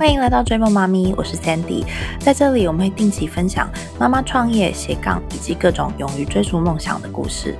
[0.00, 1.84] 欢迎来到追梦妈咪，我是 Sandy，
[2.18, 7.54] 在这里我们会定期分享妈妈创业、斜杠以及各种勇于追逐梦想的故事。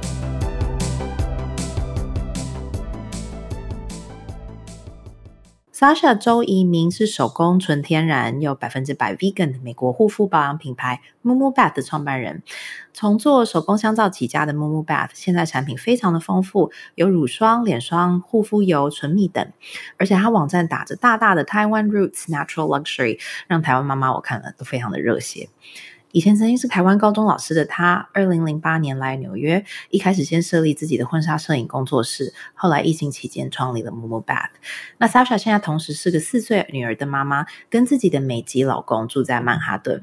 [5.81, 12.43] Sasha 周怡明是手工纯天然又百分之百 vegan 的美国护肤保养品牌 Mumu Bath 的创办人。
[12.93, 19.51] 从做手工香皂起家的 Mumu Bath，现在产品非常的丰富，有乳霜、脸霜、护肤油、唇蜜等。
[19.97, 25.49] 而且它网站打着大大的 Taiwan Roots Natural Luxury，让台湾妈妈我看了都非常的热血。
[26.13, 34.51] 以前曾经是台湾高中老师的他，二零零八年来纽约，一开始先设立自己的婚纱摄影工作室，后来疫情期间创立了 Momo Bath。
[34.99, 40.03] 那 Sasha 现在同时是个四岁女儿的妈妈，跟自己的美籍老公住在曼哈顿。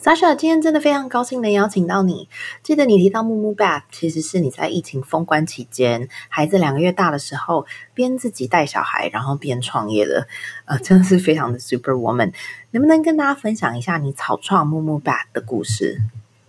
[0.00, 2.28] Sasha 今天真的非常高兴能邀请到你。
[2.62, 10.28] 记得你提到 Momo Bath，其实是你在疫情封关期间，孩子两个月大的时候，边自己带小孩，然后边创业的，
[10.68, 12.32] 呃，真的是非常的 Super Woman。
[12.72, 15.96] 能不能跟大家分享一下你草创木木 bat 的故事？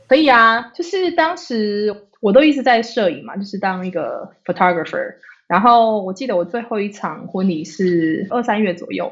[0.07, 5.13] 可以啊，就是当时我都一直在摄影嘛，就是当一个 photographer。
[5.47, 9.11] 然后我记得我最后一场婚礼是二三月左右，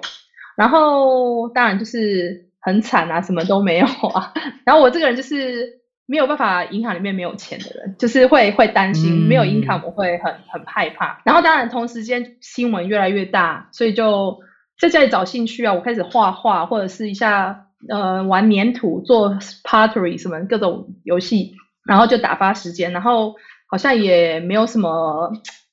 [0.55, 4.33] 然后当然就是很惨啊，什么都没有啊。
[4.65, 11.21] 然后我这个人就是没有办法，银行里面没有钱的人，就是会会担心没有 income，我会很很害怕。
[11.23, 14.39] 然后当然同时间新闻越来越大，所以就。
[14.79, 19.33] 在家里找兴趣啊，我开始画画，或者是一下呃玩粘土、做
[19.63, 22.91] pottery 什么各种游戏，然后就打发时间。
[22.91, 23.35] 然后
[23.69, 25.31] 好像也没有什么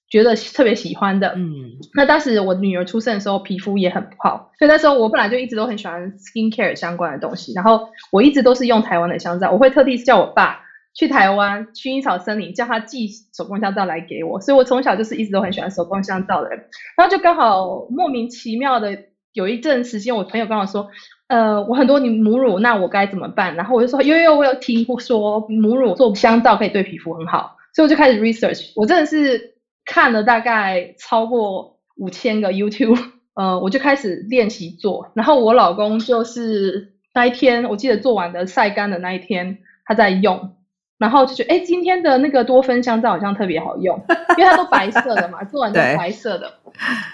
[0.08, 1.34] 觉得特别喜欢的。
[1.36, 1.52] 嗯，
[1.94, 7.52] 那当时我女儿出生的时候，皮肤也很不好，所以那时候我本来就一直都很喜欢 skin care 相关的东西。
[7.52, 10.60] 然后我一直都是用台湾的香皂，我会特地叫我爸。
[10.94, 16.58] 去台湾薰衣草森林，叫他寄手工香皂来给我，所以我从小就是一直都很喜欢手工香皂的人。
[16.96, 18.96] 然后就刚好莫名其妙的
[19.32, 20.88] 有一阵时间，我朋友跟我说，
[21.26, 23.56] 呃，我很多你母乳，那我该怎么办？
[23.56, 28.70] 然后我就说，有有，我有听过说母乳做香皂可以对皮肤很好，所以我就开始 research。
[28.76, 32.96] 我真的是看了大概超过五千个 YouTube，
[33.34, 35.10] 呃，我就开始练习做。
[35.14, 40.54] 然后我老公就是那一天，我记得做完的晒干的那一天，他在用。
[40.98, 44.00] 然后就觉得，哎，今天的那个多芬香皂好像特别好用，
[44.38, 46.52] 因为它都白色的嘛，做完都白色的。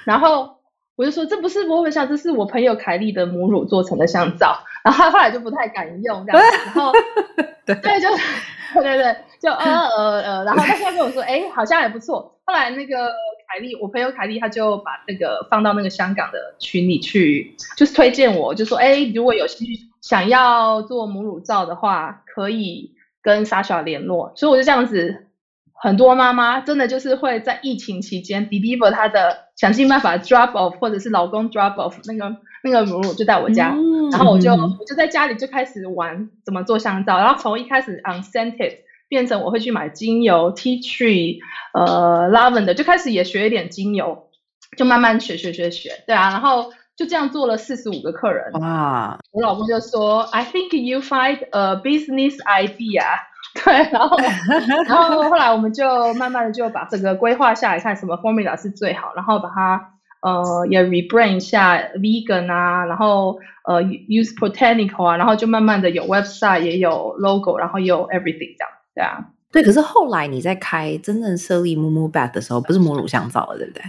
[0.04, 0.56] 然后
[0.96, 4.58] 我就说，这不是多芬香，这是我朋友凯莉的母乳做成的香皂。
[4.84, 6.58] 然后他后来就不太敢用这样子。
[6.66, 6.92] 然后
[7.66, 8.08] 对，就
[8.74, 12.38] 对对对，就呃呃呃，然后他现在跟我说，哎，好像还不错。
[12.44, 13.08] 后来那个
[13.48, 22.92] 凯莉，我朋友凯莉，他就把那个放到那个香港的群里去，就是推荐我，就说，哎，如果有兴趣想要做母乳皂的话，可以。
[23.22, 25.26] 跟 Sasha 联络，所以我就这样子，
[25.74, 33.74] 很多妈妈真的就是会在疫情期间，deliver 她的想尽办法 drop off，或者是老公 drop off 那个那个母乳就在我家，
[34.10, 38.78] 然后我就我就在家里就开始玩怎么做香皂，然后从一开始 unscented
[39.08, 41.38] 变成我会去买精油 tea tree，
[41.74, 44.28] 呃 lavender 就开始也学一点精油，
[44.76, 46.72] 就慢慢学学学学，对啊，然后。
[47.00, 49.18] 就这样做了四十五个客人哇！
[49.32, 53.02] 我老公就说：“I think you find a business idea。”
[53.64, 54.18] 对，然后
[54.86, 69.24] 然后后来我们就慢慢的就把整个规划下来，看什么 formula 是最好，然后把它呃也 rebrand 一下 vegan 啊，然后呃 use botanical 啊，然后就慢慢的有 website 也有 logo，然后也有 everything 这样，对啊。
[69.52, 73.82] 对，可是后来你在开真正设立 Mumu Bath 的时候，不是母乳香皂了，对不对？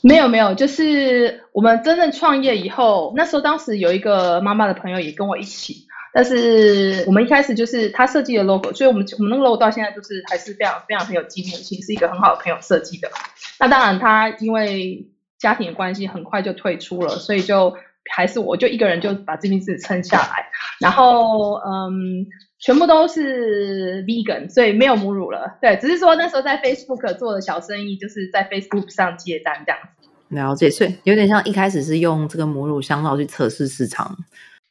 [0.00, 13.10] 没有没有，就是我们真正创业以后，那时候当时有一个妈妈的朋友也跟我一起，但是我们一开始就是他设计的 logo，所以我们我们那个 logo 到现在就是还是非常非常很有纪念性，是一个很好的朋友设计的。
[13.60, 15.06] 那当然他因为
[15.38, 17.76] 家庭的关系，很快就退出了，所以就
[18.10, 20.46] 还是我就一个人就把这件事撑下来，
[20.80, 22.26] 然后嗯。
[22.64, 25.58] 全部都是 vegan，所以没有母乳了。
[25.60, 30.08] 对，只是说那时候在 Facebook 做的小生意，就是在 Facebook 上接单这样子。
[30.28, 34.16] 了解，所以有点像一开始是用这个母乳香皂去测试市场。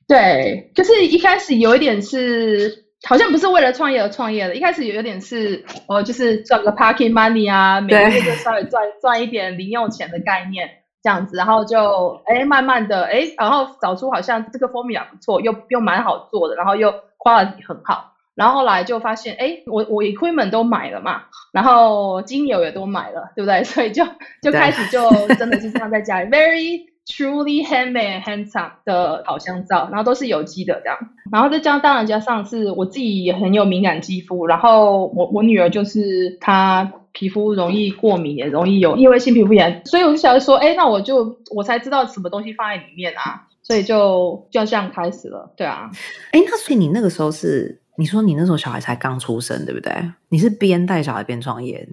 [0.07, 10.69] 对，就是一开始有一点是，好像不是为了创业而创业的，一开始有有点是，哦，就是赚个 parking money 啊，每个月就稍微赚赚一点零用钱的概念
[11.03, 16.93] 这样子，然后就哎慢慢的哎，然后找出好像这个 formula 不错，又又蛮好做的，然后又。
[17.23, 21.21] quality 很好，然后后来就发现，哎，我我 equipment 都买了嘛，
[21.51, 23.63] 然后精油也都买了，对不对？
[23.63, 24.03] 所以就
[24.41, 30.97] 就开始就真的是这样在家里，very truly handmade handsome 的好香皂，然后都是有机的这样。
[31.31, 45.89] 然后再加当然加上是我自己也很有敏感肌肤，然后我我女儿就是她皮肤容易过敏，也容易有异位性皮肤炎，所以我就想说，哎，那我就我才知道什么东西放在里面啊，所以就就这样开始了，对啊。
[46.31, 49.91] 哎，那所以你那个时候是你说你那时候小孩才刚出生，对不对？
[50.29, 51.87] 你是边带小孩边创业？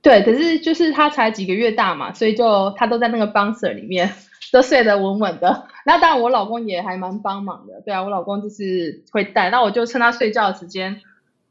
[0.00, 4.10] 对，可是就是他才几个月大嘛，所以就他都在那个 bouncer 里面。
[4.50, 11.00] 都睡得稳稳的，那当然我老公也还蛮帮忙的，对啊，我老公就是会带，那我就趁他睡觉的时间，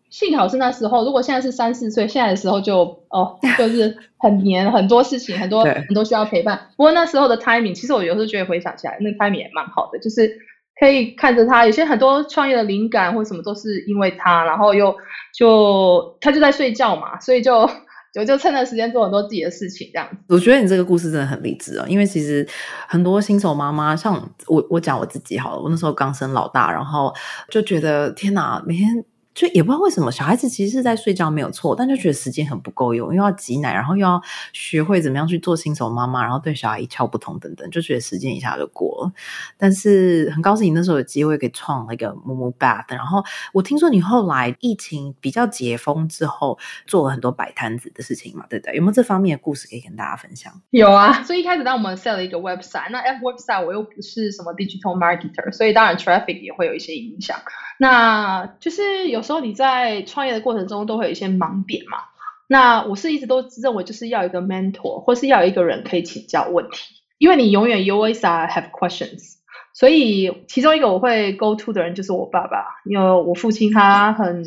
[0.09, 6.59] 幸好是那时候，如果现在是三四岁，现在的时候就哦，就是很黏，很多事情，很多很多需要陪伴。
[6.75, 10.37] 不过那时候的 timing，其实我有时候觉得回想起来，那 timing 也蛮好的，就是
[10.79, 14.95] 可以看着他，有些很多创业的灵感或什么都是因为他，然后又
[15.33, 17.69] 就他就在睡觉嘛，所以就。
[18.13, 20.17] 就就趁着时间做很多自己的事情，这样子。
[20.27, 22.47] 我觉得你这个故事真的很励志哦，因为其实
[22.87, 24.13] 很多新手妈妈，像
[24.47, 27.13] 我，我讲我自己好了，我那时候刚生老大，然后
[27.49, 29.03] 就觉得天哪，每天。
[29.33, 39.11] 就也不知道为什么，小孩子其实是在睡觉没有错，但就觉得时间很不够用，又要挤奶，然后又要学会怎么样去做新手妈妈，然后对小孩一窍不通等等，就觉得时间一下就过了。
[39.57, 43.23] 但是很高兴你那时候有机会给创了一个 Momo Bath，然后
[43.53, 48.75] 我听说你后来疫情比较解封之后，做了很多摆摊子的事情嘛，对不对？
[48.75, 50.51] 有没有这方面的故事可以跟大家分享？
[50.71, 57.37] 有啊，所以一开始当我们 set 了一个 website，那 F website 我又不是什么 digital marketer，所以当然 traffic 也会有一些影响。
[57.77, 61.99] 那就是有有时候你在创业的过程中都会有一些盲点嘛。
[62.47, 69.35] 那我是一直都认为就是要一个 mentor，或是要一个人可以请教问题，因为你永远 you always have questions。
[69.75, 74.43] 所以其中一个我会 go to 的人就是我爸爸，因为我父亲他很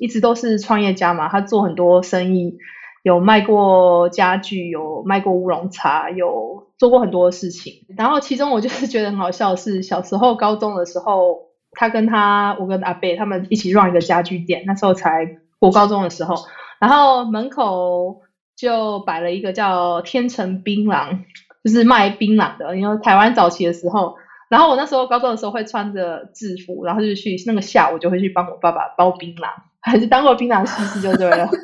[0.00, 2.58] 一直都是创业家嘛，他做很多生意，
[3.04, 7.74] 有卖过家具，有卖过乌龙茶，有做过很多事情。
[7.96, 11.48] 然后其中我就是觉得很好笑是小时候高中的时候。
[11.72, 16.34] 他跟他，我跟阿贝他们一起 run 一个家具店，那时候才国高中的时候，
[16.78, 18.22] 然后门口
[18.56, 21.18] 就摆了一个叫天成槟榔，
[21.64, 22.76] 就是卖槟榔的。
[22.76, 24.16] 因为台湾早期的时候，
[24.48, 29.48] 然后我那时候高中的时候会穿着制服，然后就去那个下午就会去帮我爸爸包槟榔，
[29.80, 31.48] 还是当过槟榔西施就对了。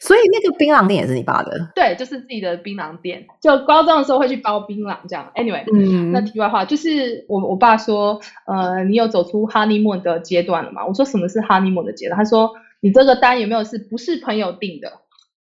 [0.00, 1.70] 所以那个槟榔店也是你爸的？
[1.74, 3.26] 对，就是自己的槟榔店。
[3.40, 5.30] 就高中的时候会去包槟榔这样。
[5.34, 10.86] Anyway，嗯，那题外话就是我我爸说，呃，你有走出 honeymoon 的阶段了吗？
[10.86, 12.16] 我说什么是 honeymoon 的阶段？
[12.16, 14.92] 他说你这个单有没有是不是朋友订的？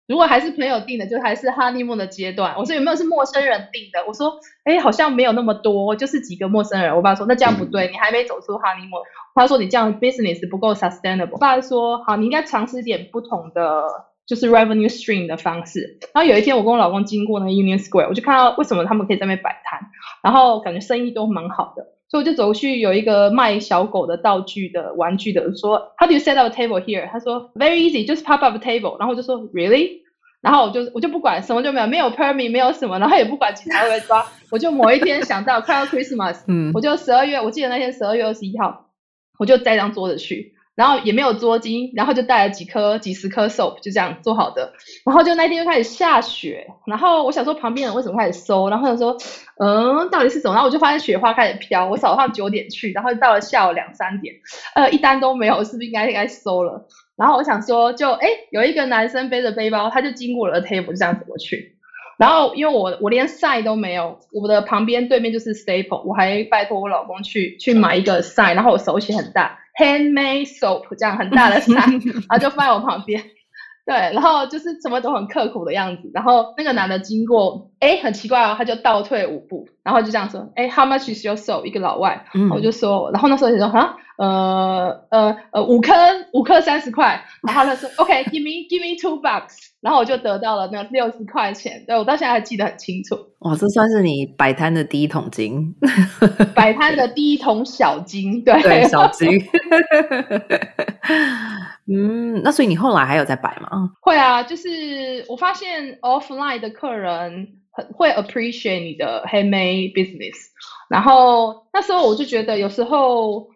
[0.06, 2.55] 如果还是朋友订的，就还是 honeymoon 的阶段。
[2.58, 4.05] 我说有没有是陌生人订的？
[4.06, 6.94] 我说哎，好像没有那么多，就是几个陌生人。
[6.94, 9.02] 我爸说那这样不对，你还没走出 honeymoon。
[9.35, 11.32] 他说你这样 business 不够 sustainable。
[11.32, 13.82] 我爸说好，你应该尝试点不同的。
[14.26, 15.98] 就是 revenue stream 的方式。
[16.14, 19.80] 然后有一天，我跟我老公经过那个 Union Square，我就看到为什么他们可以在那边摆摊，
[20.22, 27.08] 然后感觉生意都蛮好的，所以我就走过去，有一个卖小狗的道具的玩具的，说 How do you set up a table here？
[27.10, 28.98] 他说 Very easy, just pop up a table。
[28.98, 30.04] 然后我就说 Really？
[30.40, 38.90] 然后我就我就不管什么就没有，没有 permit，没有什么，然后也不管警察会抓，我就某一天想到快要 Christmas，嗯，我就十二月，我记得那天十二月二十一号，
[39.38, 40.52] 我就带张桌子去。
[40.74, 44.72] 然后也没有桌巾，然后就带了几颗、几十颗 soap，就这样做好的。
[45.04, 49.16] 然后就那天就开始下雪，然后我想说旁边人为什么开始收，然后他说，
[49.60, 50.54] 嗯，到底是怎么？
[50.54, 51.88] 然后我就发现雪花开始飘。
[51.88, 54.34] 我早上九点去，然后到了下午两三点，
[54.74, 56.86] 呃，一单都没有，是不是应该应该收了？
[57.16, 61.76] 然后我想说，就哎，有一个男生背着背包，他就经过了 table，就这样走过去。
[62.18, 69.60] 然后因为我我连 sign 都没有，我的旁边对面就是 staple，我还拜托我老公去去买一个 sign，然后我手写很大。
[69.78, 73.22] Handmade soap 这样很大的 伞，然后就放在我旁边，
[73.86, 76.10] 对，然后就是什么都很刻苦的样子。
[76.14, 81.64] 然后那个男的经过，哎，很奇怪哦，他就倒退五步，然后就这样说，哎，How much is your soap？
[81.64, 83.96] 一个老外，我就说，然后那时候就说，哈。
[84.16, 85.92] 呃呃呃，五颗
[86.32, 93.16] 五颗三十块，然后他说 OK，give me give me two bucks，然后我就得到了那六十块钱，对我到现在还记得很清楚。
[93.40, 95.74] 哇，这算是你摆摊的第一桶金，
[96.54, 99.28] 摆摊的第一桶小金，对对， 小金。
[101.86, 103.90] 嗯，那所以你后来还有在摆吗？
[104.00, 110.36] 会啊，就是我发现 offline 的客人很会 appreciate 你的 handmade business，
[110.88, 113.52] 然后那时候我就觉得有时候。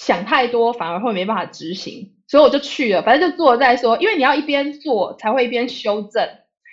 [0.00, 3.98] 想太多反而会没办法执行，所以我就去了，反正就做了再说。
[3.98, 6.26] 因为你要一边做才会一边修正。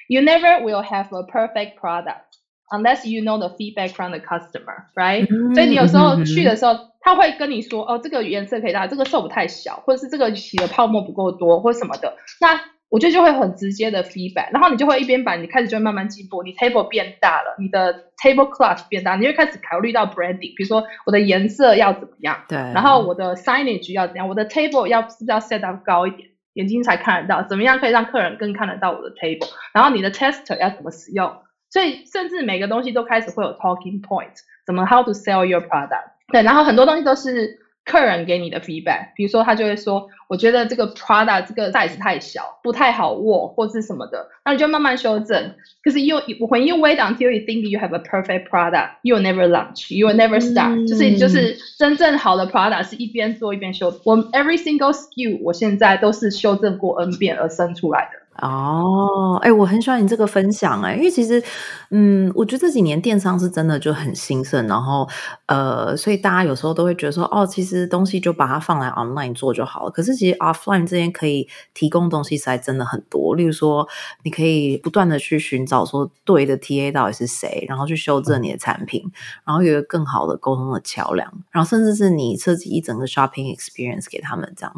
[0.08, 2.24] You never will have a perfect product
[2.70, 5.28] unless you know the feedback from the customer, right？
[5.54, 12.16] 所以你有时候去的时候，他会跟你说，哦，这个颜色可以大，这个瘦不太小，或者是这个起的泡沫不够多，或什么的。
[12.40, 30.10] 那我觉得就会很直接的 feedback，然后你就会一边摆，你开始就会慢慢进步，你 table 变大了，你的 table cloth 变大，你会开始考虑到 branding，比如说我的颜色要怎么样，对，然后我的 signage 要怎样，我的 table 要是不是要 set up 高一点，眼睛才看得到，怎么样可以让客人更看得到我的 table，然后你的
[30.10, 31.36] tester 要怎么使用，
[31.70, 34.32] 所以甚至每个东西都开始会有 talking point，
[34.66, 37.67] 怎么 how to sell your product，对，然后很多东西都是。
[37.88, 45.54] 客人给你的 feedback，比如说他就会说，我觉得这个 product 这个 size 太小，不太好握，或是什么的，那你就慢慢修正。
[45.82, 49.48] 可是 you when you wait until you think you have a perfect product, you will never
[49.48, 50.86] launch, you will never start。
[50.86, 53.88] 就是就是真正好的 product 是一边做一边修。
[54.04, 58.27] 我 every single skill 我现在都是修正过 n 遍而生出来的。
[58.42, 61.42] 哦，哎，我很喜欢你这个分享哎，因为其实，
[61.90, 65.08] 嗯，我觉得这几年电商是真的就很兴盛，然后
[65.48, 69.90] 呃，所以大家有时候都会觉得说，哦，其实东西就把它放来 online 做就好了。
[69.90, 73.88] 可是其实 offline 这边可以提供东西实在真的很多，例如说，
[74.22, 79.04] 你可以不断的去寻找说对的 TA 到底是谁，然后去修正你的产品，
[79.46, 84.74] 然后有一个更好的沟通的桥梁，然后甚至是你设计一整个 shopping experience 给他们，这样，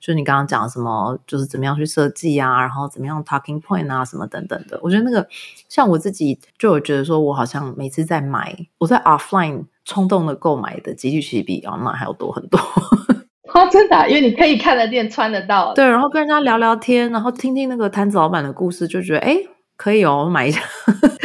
[0.00, 5.26] 就是你刚刚讲什么，就是怎么样去设计啊，然后怎怎么样 talking point 啊，什么等等的，我觉得那个
[5.68, 12.60] 像我自己就有觉得说，我好像每次在买，我在 offline 冲动的购买的几率其实比 online 还要多很多。
[13.52, 15.74] 哦，真的，因为你可以看得见、穿得到。
[15.74, 19.36] 对，然后跟人家聊聊天，然后听听那个摊子老板的故事，就觉得哎，
[19.76, 20.62] 可以哦，买一下。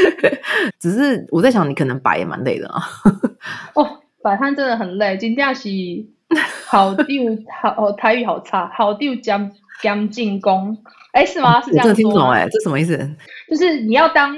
[0.79, 2.81] 只是我在想，你可能摆也蛮累的啊。
[3.75, 3.87] 哦，
[4.21, 5.69] 摆摊真的很累，今天是
[6.65, 7.23] 好丢
[7.61, 9.51] 好台语好差，好丢将。
[9.79, 10.75] 将进攻，
[11.17, 11.59] 哎，是吗？
[11.61, 12.95] 是这样听不懂哎，这什么意思？
[13.49, 14.35] 就是你要当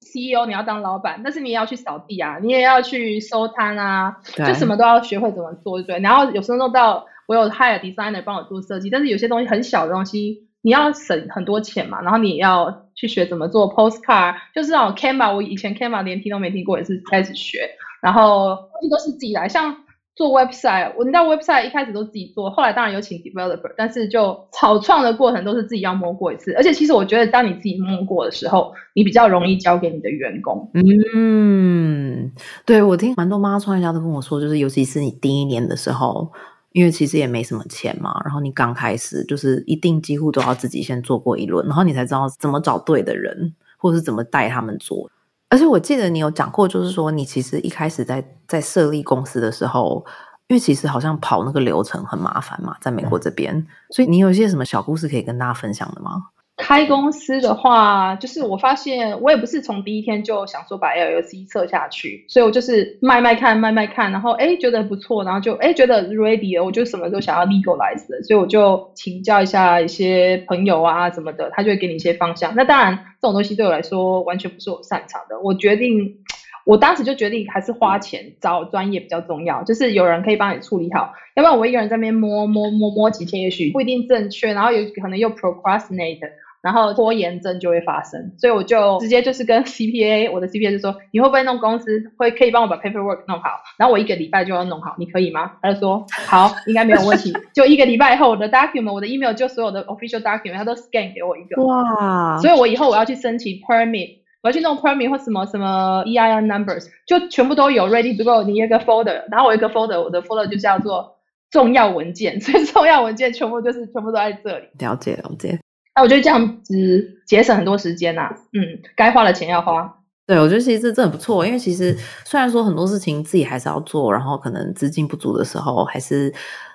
[0.00, 5.98] CEO，你要当老板，但是你也要去扫地啊，你也要去收摊啊，就什么都要学会怎么做，对不对？
[5.98, 17.68] 然后有时候弄到我有 hire designer 帮我做设计，但是有些东西很小的东西，你要省很多钱嘛，然后你也要去学怎么做 postcard，就是那种 Canva，我以前 Canva 连听都没听过，也是开始学，
[18.00, 19.83] 然后这都是自己来，像。
[20.16, 26.52] 做 website，我你知道 website 一开始都自己做，后来当然有请 developer，但是就草创的过程都是自己要摸过一次。
[26.52, 30.70] 而且其实我觉得，当你自己摸过的时候，你比较容易交给你的员工。
[30.74, 32.30] 嗯，
[32.64, 36.30] 对我听蛮多妈妈创业家都跟我说，就是尤其是你第一年的时候，
[36.70, 45.10] 因为其实也没什么钱嘛，然后你刚开始就是一定几乎都要自己先做过一轮，然后你才知道怎么找对的人，或者是怎么带他们做。
[45.54, 50.04] 而且我记得你有讲过，就是说你其实一开始在在设立公司的时候，
[50.48, 56.24] 因为其实好像跑那个流程很麻烦嘛，在美国这边，所以你有一些什么小故事可以跟大家分享的吗？
[56.56, 72.54] 开公司的话，就是我发现我也不是从第一天就想说把 LLC 测下去，所以我就是卖卖看，卖卖看，然后哎觉得不错，然后就哎觉得 ready 了，我就什么都想要 legalize 的，所以我就请教一下一些朋友啊什么的，他就会给你一些方向。
[72.54, 76.18] 那当然这种东西对我来说完全不是我擅长的，我决定，
[76.64, 86.20] 我当时就决定还是花钱找专业比较重要，就是有人可以帮你处理好，要不然我一个人在那边摸摸摸摸几天，也许不一定正确，然后有可能又 procrastinate。
[86.64, 95.52] 然后拖延症就会发生，所以我就直接就是跟 CPA，我的 CPA 就说你会不会弄公司，会可以帮我把 paperwork 弄好，然后我一个礼拜就要弄好，你可以吗？
[95.60, 97.34] 他就说好，应该没有问题。
[97.52, 101.62] 就一个礼拜以后，我的 document，我的 email 就所有的 official document，他都 scan 给我一个。
[101.62, 102.38] 哇！
[102.40, 108.42] 所以我以后我要去申请 permit，我要去弄 permit 或什么什么 EIN numbers，就全部都有 ready to go。
[108.42, 111.16] 你一个 folder，然后我一个 folder，我的 folder 就叫做
[111.50, 114.66] 重要文件， 所以重要文件全部就是全部都在这里。
[114.78, 115.58] 了解，了解。
[115.96, 118.60] 那我觉得这样子节省很多时间呐，嗯，
[118.94, 119.90] 该花的钱要花。
[120.26, 121.96] 对，我觉得其实这真的不错，因为其实
[122.26, 126.30] 虽然说很多事情自己还是要做，然后可能资金不足的时候，还是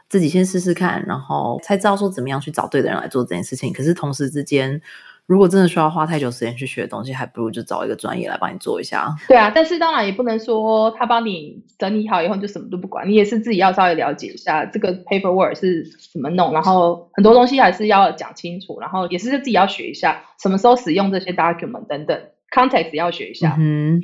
[0.07, 3.71] 自己先试试看，然后才知道说怎么样去找对的人来做这件事情。
[3.71, 4.81] 可是同时之间。
[5.29, 9.15] 如果真的需要花太久时间去学的东西，还不如就找一个专业来帮你做一下。
[9.27, 22.19] 对啊，但是当然也不能说他帮你整理好以后就什么都不管，你也是自己要稍微了解一下这个 paperwork 是怎么弄，然后很多东西还是要讲清楚，然后也是自己要学一下什么时候使用这些 document 等等
[22.51, 23.55] ，context 要学一下。
[23.59, 24.01] 嗯，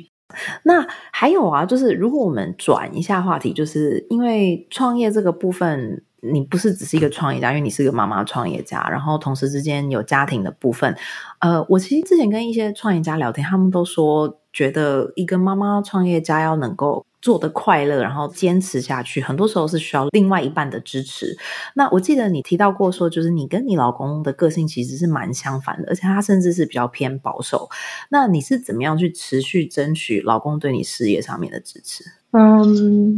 [0.62, 6.04] 那还有啊，就是如果我们转一下话题，就是因为创业这个部分。
[6.32, 10.96] 你不是只是一个创业家，因为你是个妈妈创业家，然后同时之间有家庭的部分。
[11.40, 21.36] 呃，我其实之前跟一些创业家聊天，他们都说，觉得一个妈妈创业家要能够做的快乐，然后坚持下去，很多时候是需要另外一半的支持。
[21.74, 27.68] 那我记得你提到过说，就是你跟你老公的个性其实是蛮相反的，而且他甚至是比较偏保守。
[28.10, 32.04] 那你是怎么样去持续争取老公对你事业上面的支持？
[32.32, 33.16] 嗯。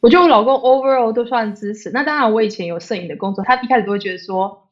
[0.00, 1.90] 我觉得我老公 overall 都算支持。
[1.90, 4.68] 那当然，我以前有摄影的工作，他一开始都会觉得说，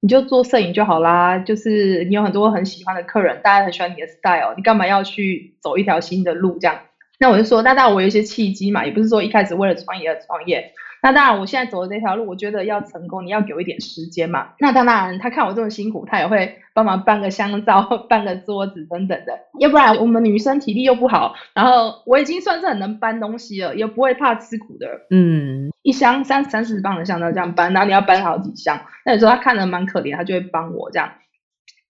[0.00, 6.78] 你就做摄影就好啦，就是你有很多很喜欢的客人，大家很喜欢你的 style，你干嘛要去走一条新的路这样？
[7.18, 10.72] 那我就说，那当然我有一些契机嘛，也不是说一开始为了创业而创业。
[11.00, 14.48] 那当然，我现在走的这条路，我觉得要成功，你要给我一点时间嘛。
[14.58, 19.38] 那当然，他看我这么辛苦，他也会帮忙搬个香皂、 搬个桌子等等的。
[19.60, 24.86] 要不然，我们女生体力又不好，然后我已经算是很能搬东西了，也不会怕吃苦的。
[25.10, 28.80] 嗯，一箱三三四十磅的香皂这样搬，然后你要搬好几箱。
[29.04, 31.12] 那有时候他看着蛮可怜，他就会帮我这样。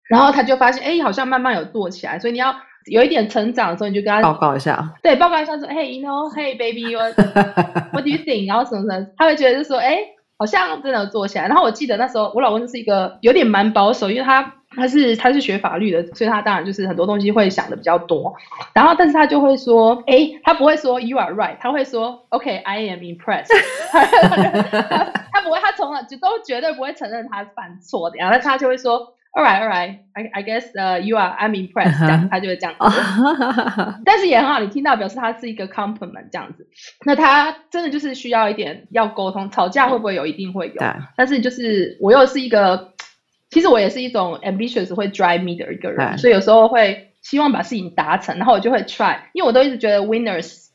[0.09, 2.19] 然后他就发现，哎，好像慢慢有做起来。
[2.19, 2.55] 所以你要。
[2.91, 4.93] 有一点成长的时候，你就跟他报告一下。
[5.03, 7.15] 对，报告一下说，Hey，you know，Hey baby，what
[7.93, 8.49] what do you think？
[8.49, 9.99] 然后什么什么，他会觉得就说，哎，
[10.39, 11.47] 好像真的做起来。
[11.47, 18.35] 然后我记得那时候我老公就是一个有点蛮保守，因为他他是他是学法律的，所以他当然就是很多东西会想的比较多。
[18.75, 23.49] 然后但是他就会说，哎，他不会说 You are right，他会说，OK，I am impressed。
[25.33, 28.17] 他不会，他从来就都绝对不会承认他犯错的。
[28.19, 29.15] 然后他就会说。
[29.39, 29.99] All right, all right.
[30.15, 32.01] I I guess uh you are I'm impressed.
[32.01, 36.67] 这样他就会这样子，但是也很好，你听到表示他是一个 compliment 这样子。
[37.07, 40.27] 那他真的就是需要一点要沟通，吵架会不会有？
[40.27, 40.75] 一定会有。
[41.17, 42.95] 但是就是我又是一个，
[43.49, 50.67] 其实我也是一种 ambitious 会 drive me 的一个人，所以有时候会希望把事情达成，然后我就会 try，因为我都一直觉得 winners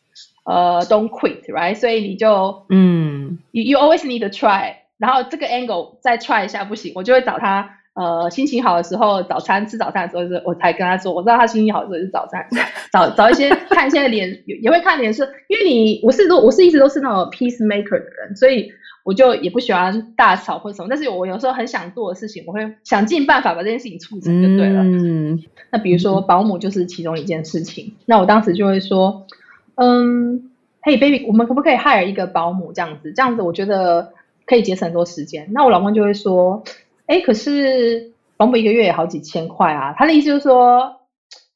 [0.45, 1.75] 呃 don't quit，right？
[1.75, 7.79] 所以你就嗯，you you always need to try，然后这个 angle 再 try 一下不行，我就会找他。
[7.95, 12.43] 呃，心情好的时候，早餐吃早餐的时候，是我才跟他说，我知道他心情好的时候是早餐，
[12.91, 18.71] 找找一些 看一些脸，也会看脸色，因为你我是都我是一直都是那种 peacemaker 的人，所以
[19.03, 24.81] 我就也不喜欢大吵或什么，但是我有时候很想做的事情，我会想尽办法把这件事情促成就对了。
[24.81, 29.27] 嗯，那比如说保姆就是其中一件事情，那我当时就会说，
[29.75, 30.49] 嗯
[30.81, 33.13] ，Hey baby，我们可不可以 hire 一个保姆这样子？
[33.13, 34.13] 这样子我觉得
[34.47, 35.47] 可以节省很多时间。
[35.51, 36.63] 那我老公就会说。
[37.05, 39.93] 哎，可是保姆一个月也好几千块啊！
[39.97, 41.01] 他的意思就是说，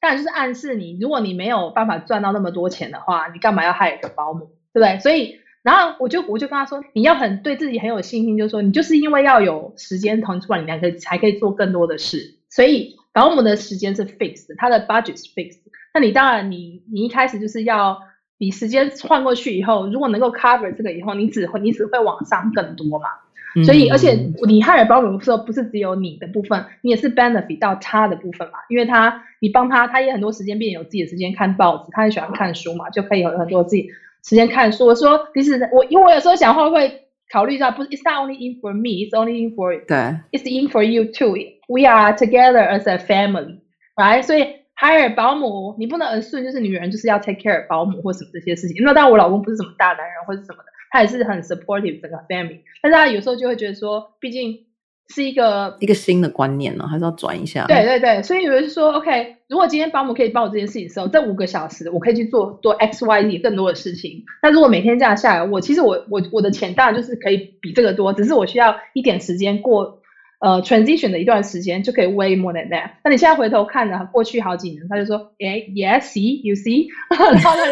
[0.00, 4.98] 当然就是暗示你，如果你没有办法赚到那么多钱的话，你干嘛要害一个保姆，对不对？
[5.00, 12.36] 所以，然后我就我就跟他说，你要很对自己很有信心，就是说，你就是因为要有时间腾出来，你才可以才可以做更多的事。
[12.50, 15.58] 所以，保姆的时间是 fixed，他的 budget 是 fixed。
[15.94, 17.98] 那你当然，你你一开始就是要，
[18.36, 23.08] 你时间换过去以后，如果能够 cover 这个以后，你只会你只会往上更多嘛。
[23.64, 24.12] 所以，而且
[24.46, 28.58] 你害了保姆的时候，不是只有你的部分，你也是 benefit 到他的部分嘛？
[28.68, 33.88] 因为他，你帮他，他也很多时间，变有自己的时间看报纸，他也喜欢看书嘛，就可以有很多自己
[34.22, 34.86] 时间看书。
[34.86, 39.96] 我说，其实我，因为我有时候想会不会考虑到，不是，it's not only in for me，it's only in for 对
[40.32, 41.34] ，it's in for you too。
[41.68, 44.22] We are together as a family，right？
[44.22, 48.76] 所以 hire 保姆，你不能 assume 就是女人就是要 take care 保姆或什么这些事情。
[48.84, 50.68] 那当然，我老公不是什么大男人或者什么的。
[50.90, 54.66] 他也是很 supportive 整个 family，但是他有时候就会觉得说，毕竟
[55.14, 57.66] 是一个一个新的观念呢，还是要转一下。
[57.66, 64.22] 对对对，所以有人说，OK，如果今天保姆可以帮我这件事情的时候，这五个小时我可以去做做 X Y Z 更多的事情。
[64.42, 70.02] 那如果每天这样下来，我其实我我我的钱当然就是可以比这个多，只是我需要一点时间过
[70.40, 72.90] 呃 transition 的一段时间就可以 way more than that。
[73.02, 77.62] 那你现在回头看呢，过去好几年，他就说，哎，Yes，see，you see， 然后他就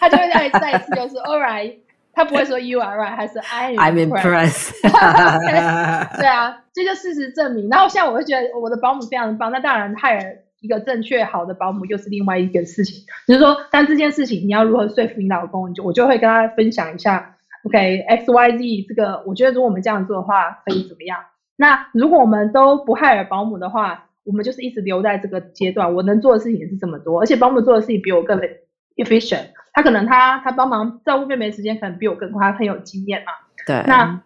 [0.00, 1.74] 他就会再再一次就是 All right。
[2.18, 4.72] 他不会说 you are right，还是 I am impressed。
[6.18, 7.68] 对啊，这就事实证明。
[7.68, 9.52] 然后现在我会觉得我的保姆非常的棒。
[9.52, 13.04] 那当然，害一个正确好的保姆又是另外一个事情。
[13.28, 17.36] 就是说，但这件事情你要如何说服你老公，就我就会跟他分享一下。
[17.62, 21.20] OK，X Y Z 这个，我觉得如果我们这样做的话，可以怎么样？
[21.54, 25.94] 那如果我们都不害了保姆的话，我们就是一直留在这个阶段。
[25.94, 28.36] 我能做的事情也是这么多，而且保姆做的事情比我更
[28.96, 29.50] efficient。
[29.78, 33.32] 他可能他他帮忙照顾妹妹的时间可能比我更快，他很有经验嘛。
[33.64, 33.80] 对。
[33.86, 34.20] 那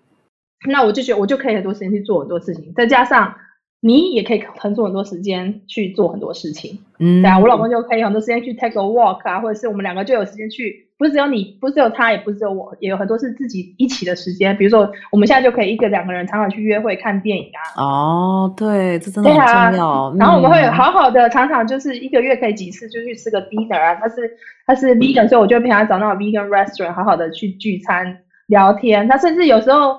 [0.67, 3.35] 那我就觉得我就可以很多时间去做很多事情，再加上
[3.81, 6.79] 你也可以腾出很多时间去做很多事情。
[6.99, 7.21] 嗯。
[7.21, 10.89] 对啊，我老公就可以很多时间去 take a walk 啊，或者是我们两个就有时间去。
[11.03, 14.57] 不是只有你，不是只有他，也不是只有我，也有很多是自己一起的时间。
[14.57, 17.83] 比如说，我们现在就可以一个两个人常常去约会、看电影啊。
[17.83, 19.37] 哦，对，这真的很
[19.73, 20.15] 重要。
[20.17, 23.97] 然后我们会好好的，常常就是一个月可以几次就去吃个 dinner 啊。
[23.97, 24.31] 他是
[24.65, 29.09] 他是 vegan，所以我就陪他找那种 vegan restaurant，好好的去聚餐聊天。
[29.09, 29.97] 他甚至有时候，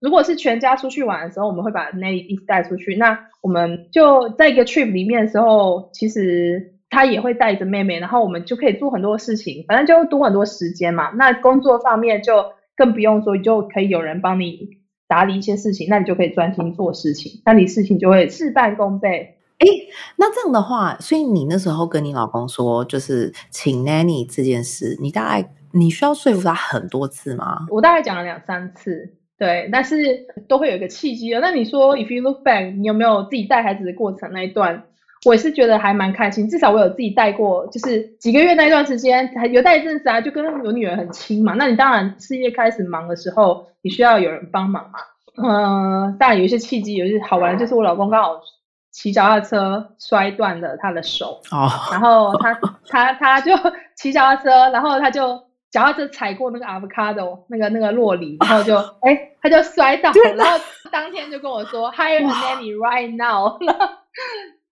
[0.00, 2.96] 如果是全家出去玩的时候，我们会把 Nelly 一起带出去。
[2.96, 6.72] 那我们就在一个 trip 里面的时候，其实。
[6.90, 11.10] 他也会带着妹妹，然后我们就可以做很多事情，反正就多很多时间嘛。
[11.10, 12.44] 那工作方面就
[12.76, 19.36] 更不用说，就可以有人帮你打理一些事情，那你就可以专心做事情，那你事情就会事半功倍。
[19.58, 19.66] 哎，
[20.16, 27.66] 那这样的话，所以你那时候跟你老公说，就是请 nanny 这件事，你大概你需要说服他很多次吗？
[27.70, 29.14] 我大概讲了两三次。
[29.38, 31.40] 对，但是都会有一个契机的。
[31.40, 34.84] 那你说，if you look back，你有没有自己带孩子的过程那一段？
[35.26, 41.52] 我也是觉得还蛮开心，至少我有自己带过，就是几个月那段时间，还有带一阵子啊，就跟有女儿很亲嘛。
[41.54, 45.00] 那你当然事业开始忙的时候，你需要有人帮忙嘛。
[45.42, 48.40] 嗯，当然有一些契机，有一些好玩，就是我老公刚好
[48.92, 52.58] 骑脚踏车摔断了他的手，哦， 然后他
[52.88, 53.52] 他他就
[53.96, 55.36] 骑脚踏车，然后他就
[55.70, 60.58] 脚踏车踩过那个 avocado 那个那个洛梨，然后就 哎他就摔倒了，然后
[60.90, 63.58] 当天就跟我说 hire nanny right now，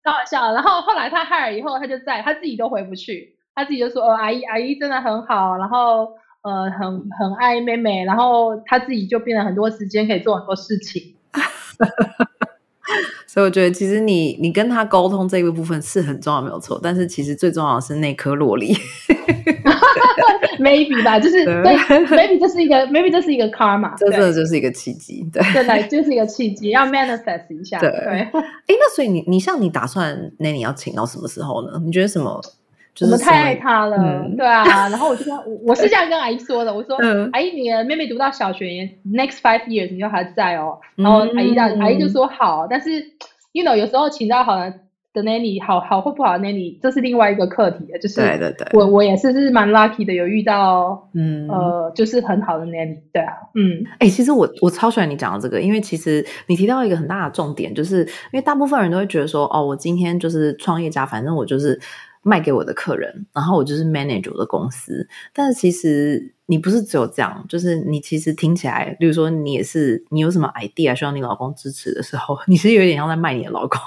[0.09, 0.53] 好笑。
[0.53, 6.81] 然后后来他害了以后，他就在他自己都回不去，他自己就说哦阿姨阿姨真的很好，然后呃很
[7.19, 11.15] 很爱妹妹，然后他自己就变了很多时间可以做很多事情。
[13.27, 16.79] 所以我觉得，其实你你跟他沟通这个部分是很重要，没有错。
[16.81, 18.75] 但是其实最重要的是那颗洛梨。
[20.59, 21.75] maybe 吧，就是对对
[22.17, 25.41] ，maybe 这是一个 maybe 这是一个 karma，这真对的就是一个契机，对。
[25.53, 27.79] 对对，就是一个契机，要 manifest 一下。
[27.79, 28.31] 对对，哎，
[28.67, 31.81] 那所以你你像你打算那你要请到什么时候呢？
[31.83, 32.41] 你觉得什么？
[32.95, 34.89] 就是我们太爱他了，嗯对啊。
[34.89, 38.65] 然后我就跟我我是这样跟阿姨说的，我说嗯阿姨，你的妹妹读到小学
[39.13, 40.77] ，next five years 你就还在哦。
[40.95, 42.89] 然后阿姨的嗯阿姨就说好，但是
[43.53, 44.73] you know 有时候请到好的
[45.13, 53.83] 的 nanny 好好或不好的 nanny，这是另外一个课题了，就是对对对，我我也是是蛮 lucky 的，有遇到嗯呃就是很好的 nanny，对啊，嗯。
[53.99, 61.79] 哎、其实我我超喜欢你讲的这个，因为其实你提到一个很大的重点，就是因为大部分人都会觉得说，哦，我今天就是创业家，反正我就是
[62.21, 65.07] 卖给我的客人，然后我就是 manage 我的公司。
[65.33, 73.79] 但是其实你不是只有这样，就是你其实听起来，比如说你也是，你有什么 idea 需要你老公支持的时候，你是有点像在卖你的老公，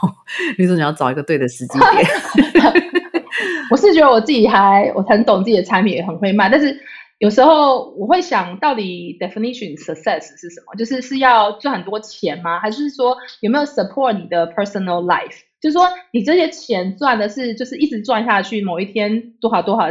[0.56, 2.82] 比如说你要找一个对的时机点。
[3.68, 6.78] 我是觉得我自己还我很懂自己的产品，也很会卖，但是
[7.18, 10.74] 有时候我会想到底 definition success 是什么？
[10.78, 12.60] 就是是要赚很多钱吗？
[12.60, 15.38] 还是说有没有 support 你的 personal life？
[15.60, 19.90] 就是说你这些钱赚的是就是一直赚下去，某一天多少多少，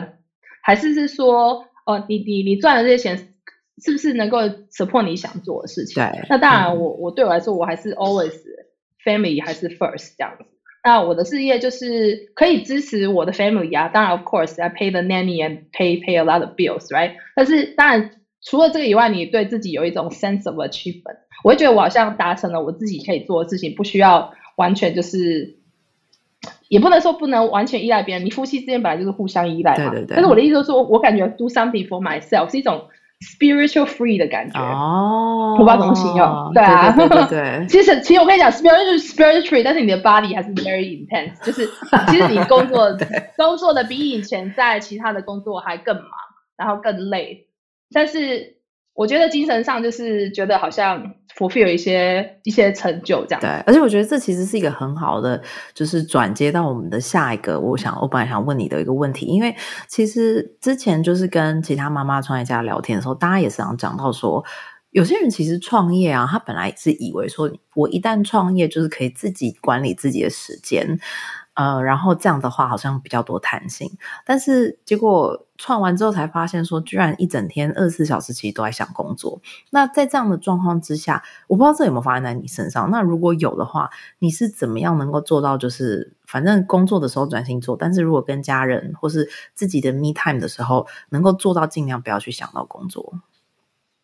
[0.62, 3.18] 还是是说哦你你你赚的这些钱
[3.84, 4.40] 是不是能够
[4.72, 5.96] support 你想做的事情？
[5.96, 8.34] 对，那当然嗯我，我对我来说，我还是 always
[9.04, 10.46] family 还是 first 这样子。
[10.84, 17.14] 那我的事业就是可以支持我的 family 啊，当然 of course I pay the nanny and pay pay a lot of bills，right？
[17.36, 25.60] 但是当然除了这个以外，你对自己有一种 sense of achievement，我会觉得我好像达成了我自己可以做的事情，不需要完全就是，
[26.70, 29.90] 也不能说不能完全依赖别人，你夫妻之间本来就是互相依赖嘛。
[29.92, 32.82] 对对对但是我的意思就是说，我感觉 do something for myself 是一种
[33.22, 34.60] spiritual free 的感觉。
[34.60, 41.70] 哦，我不知道怎么形容对啊对对对对 其实，其实我跟你讲，spiritual spiritual，但是你的 body 还是 very intense，就是
[42.10, 42.88] 其实你工作
[43.38, 46.06] 工作的比以前在其他的工作还更忙，
[46.58, 47.48] 然后更累。
[47.94, 48.56] 但是
[48.96, 53.42] 我觉得精神上就是觉得好像付费有一些一些成就这样。
[53.42, 55.42] 对，而且我觉得这其实是一个很好的，
[55.74, 57.60] 就是转接到我们的下一个。
[57.60, 59.56] 我想，我本来想问你的一个问题，因为
[59.88, 64.44] 其实之前就是跟其他妈妈创业家聊天的时候，大家也时常讲到说，
[64.92, 71.00] 有些人其实创业啊，他本来是以为说，我一旦创业就是可以自己管理自己的时间。
[71.54, 79.42] 呃，然后这样的话好像比较多弹性，但是结果创完之后才发现说，居然一整天二十四小时其实都在想工作。
[79.70, 82.90] 那在这样的状况之下，我不知道这有没有发生在你身上。
[82.90, 93.14] 那如果有的话，你是怎么样能够做到，就是反正工作的时候专心做，但是如果跟家人或是自己的 me time 的时候，能够做到尽量不要去想到工作。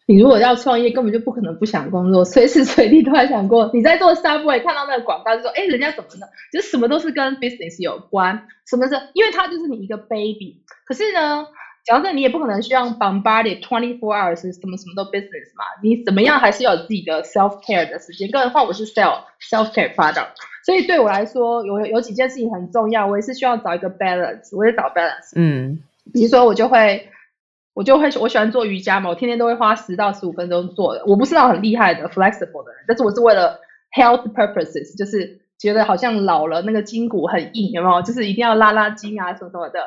[0.08, 3.70] 你如果要创业，根本就不可能不想工作，随时随地都在想过。
[3.74, 6.26] 你在做 Subway 看到那个广告，就说：“哎，人家怎么呢？
[6.52, 8.96] 就是什么都是跟 business 有关，什么是？
[9.14, 10.64] 因为它就是你一个 baby。
[10.86, 11.46] 可是呢，
[11.86, 18.32] 假设你也不可能需要 bombarded twenty four hours 什么什么都 business 嘛，你怎么样还是要有自己的 self care 的时间。
[18.32, 20.30] 更何况我是 sell self care product，
[20.66, 25.34] 所以对我来说，有有几件事情很重要，我也是需要找一个 balance，我也找 balance。
[25.36, 25.80] 嗯，
[26.14, 27.10] 比如说我就会，
[27.78, 31.04] 我就会我喜欢做瑜伽嘛，我天天都会花十到十五分钟做的。
[31.06, 33.60] 我不是那种很厉害的 flexible 的人，但是我是为了
[33.96, 38.02] health purposes，就是觉得好像老了那个筋骨很硬，有没有？
[38.02, 39.80] 就是一定要拉拉筋啊什么什么的。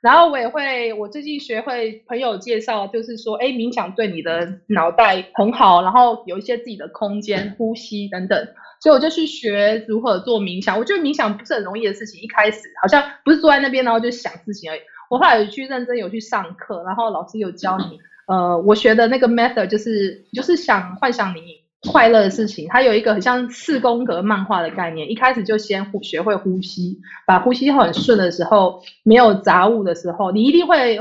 [0.00, 8.48] 然后我也会，我最近学会朋友介绍，就是说，哎，冥想对你的脑袋很好，然后有一些自己的空间、呼吸等等。
[8.80, 10.78] 所以我就去学如何做冥想。
[10.78, 14.80] 我觉得冥想不是很容易的事情，一开始好像不是坐在那边然后就想事情而已。
[15.14, 18.00] 我后来有去认真有去上课，然后老师有教你。
[18.26, 25.10] 呃，我学的那个 method 就是就是想幻想你快乐的事情，它有一个很像四宫格漫画的概念。
[25.10, 30.98] 一开始就先呼学会呼吸，把呼吸很顺的时候，没有杂物的时候，你一定会，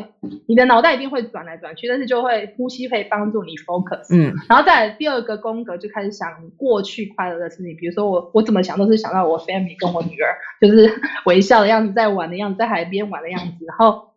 [0.47, 4.13] 你的脑袋一定会转来转去，但是就会呼吸可以帮助你 focus。
[4.13, 10.91] 嗯，然后再第二个宫格就开始想过去快乐的事情，比如说我我怎么想都是想到我 family 跟我女儿，就是
[11.25, 14.09] 微笑的样子，在玩的样子，在海边玩的样子，然后。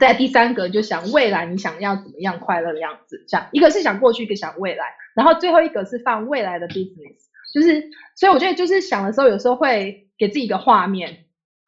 [0.00, 7.16] 在第三个就想未来你想要怎么样快乐的样子，这样一个是想过去，一个想未来，然后最后一个是放未来的 business，
[7.52, 7.82] 就是
[8.16, 11.24] 所以我觉得就是想的时候，有时候会给自己一个画面，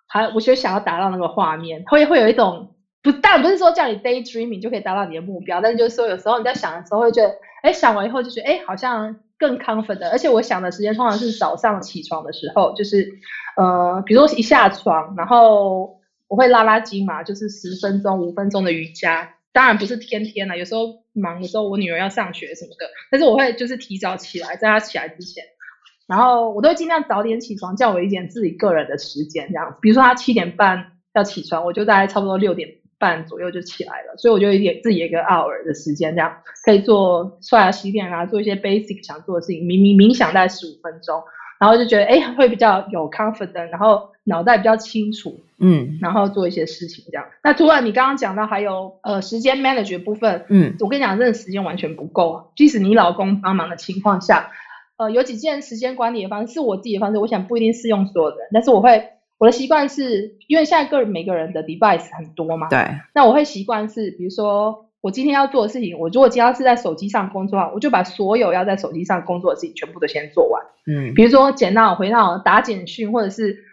[0.07, 13.09] 还我就想要达到那个画面，会会有一种不但不是说叫你 daydreaming 就可以达到你的目标，但是就是说有时候你在想的时候会觉得，哎，想完以后就觉得哎好像更 confident，而且我想的时间通常是早上起床的时候，就是
[13.57, 16.03] 呃比如说一下床，然后。
[16.27, 25.43] 我会拉拉筋嘛，就是十分钟、五分钟的瑜伽，当然不是天天了，有时候忙的时候，我女儿要上学什么的，但是我会就是提早起来，在她起来之前，
[26.07, 29.79] 然后我都会尽量早点起床，叫我一点自己个人的时间这样子。
[29.81, 41.23] 比如说她七点半要起床，我就大概差不多六点半左右就起来了，所以我就一点自己一个 hour 的时间，这样可以做刷牙、洗脸啊，做一些 basic 想做的事情，冥冥冥想大概十五分钟。
[41.61, 47.27] 然后就觉得哎，会比较有 confident，然后脑袋比较清楚，嗯，然后做一些事情这样。
[47.43, 52.51] 那除了你刚刚讲到还有呃时间 manage 部分，嗯，我跟你讲，真的时间完全不够。
[52.57, 54.51] 即使你老公帮忙的情况下，
[54.97, 62.79] 呃，有几件时间管理的方式是我自己的方式，我想不一定适用所有人，但是我会我的习惯是因为现在个人每个人的 device 很多嘛，对，
[63.15, 64.85] 那我会习惯是比如说。
[65.05, 70.63] 我今天要做的事情，我如果今天是在手机上工作，我就把所有要在手机上工作的事情全部都先做完。
[70.87, 73.64] 嗯，比如说剪到回到打简讯，或者是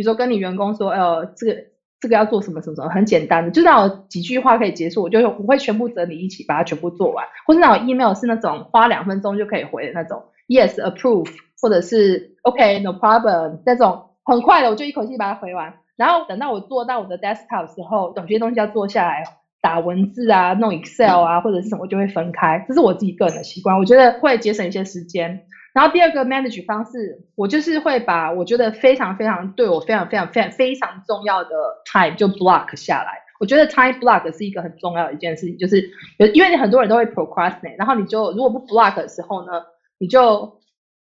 [0.00, 1.54] 比如说跟你员工说，呃，这个
[2.00, 7.26] 这个要做什么什么什么，很简单的，就那种几句话可以结束，我就我会全部整理一起把它全部做完。
[7.46, 11.28] 或是那种 email 是那种花两分钟就可以回的那种，yes approve，
[11.60, 15.74] 或者是 OK no problem 那种很快的，我就一口气把它回完。
[15.96, 19.22] 然后等到我做到我的 desktop 时候，有些东西要做下来。
[19.62, 25.42] 打文字啊，弄 Excel 啊，或者是什么就会分开，这是我自己个人的习惯，我觉得会节省一些时间。
[25.72, 31.50] 然后第二个 manage 方式，我就是会把我觉得非常非常对我非常非常非常非常重要的
[31.84, 33.12] time 就 block 下来。
[33.38, 35.90] 我觉得 time block 是一个很重要的一件事情，就是
[36.34, 39.52] 因为你很多人都会 procrastinate，然后你就如果不 block 的时候呢，
[39.98, 40.60] 你就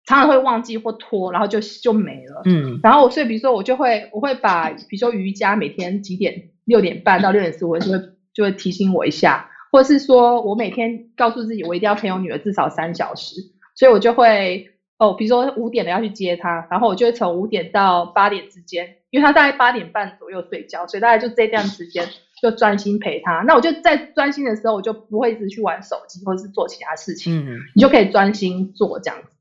[0.05, 2.41] 常常会忘记或拖，然后就就没了。
[2.45, 7.99] 嗯，然后我所以比如说我就会我会把比如说瑜伽每天几点六点半到六点十五就会。
[8.33, 13.35] 就会提醒我一下，或者是说我每天告诉自己，我一定要陪我女儿至少三小时，
[13.83, 22.07] 所以我就会哦，比如说五点的要去接他，然后我就会从五点到八点之间，因为他大概八点半左右睡觉，所以大概就这段时间
[22.41, 23.41] 就专心陪他。
[23.41, 29.35] 那我就在专心的时候，我就不会一直去玩手机或者是做其他事情，嗯，你就可以专心做这样子。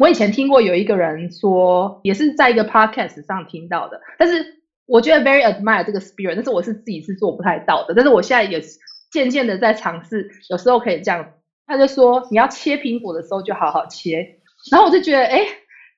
[0.00, 4.56] 我以前听过有一个人说，也是在一个 podcast 上听到的，但是。
[4.88, 7.94] 我觉得 very admire 这个 spirit，但是我是自己是做不太到的。
[7.94, 8.62] 但是我现在也
[9.10, 11.26] 渐渐的在尝试，有时候可以这样。
[11.66, 14.38] 他就说，你要切苹果的时候就好好切。
[14.70, 15.46] 然后我就觉得，哎，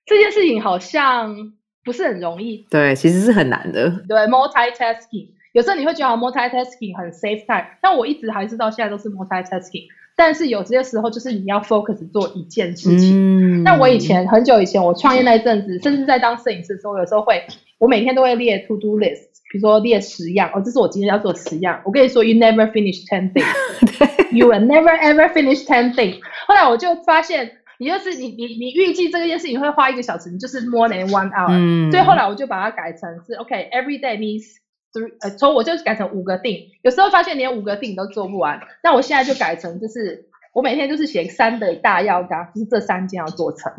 [0.06, 1.52] 这件事情好像
[1.84, 2.66] 不是很容易。
[2.70, 3.90] 对，其实是很难的。
[4.08, 9.86] 对，multitasking，有时候你会觉得 multitasking 很 save time，但我一直还是到现在都是 multitasking。
[10.16, 13.62] 但是有些时候就是你要 focus 做一件事情。
[13.62, 17.42] 那我以前很久以前我创业那阵子，甚至在当摄影师的时候，有时候会。
[17.78, 21.80] 我每天都会列 to do list，比如说列十样，哦，这是我今天要做十样。
[21.84, 26.20] 我跟你说，you never finish ten things，you will never ever finish ten things。
[26.46, 31.48] 后来我就发现，你就是你你你预计这件事情会花一个小时，你就是 more than one hour。
[31.50, 31.90] 嗯。
[31.90, 34.44] 所以后来我就把它改成是 OK，every day means
[34.92, 36.68] three，呃，从我就改成五个定。
[36.82, 43.72] 有时候发现连五个定都做不完，那我现在就改成就是我每天就是写三的大要纲，就是这三件要做成。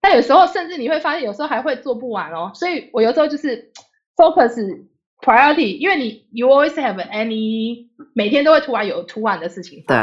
[0.00, 2.52] 但有时候甚至你会发现，有时候还会做不完哦。
[2.54, 3.72] 所以我有时候就是
[4.16, 4.84] focus
[5.22, 9.96] priority，因为你 you always have any 每天都会突然有突然的事情，对，